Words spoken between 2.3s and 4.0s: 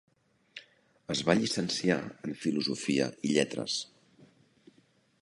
en filosofia i lletres.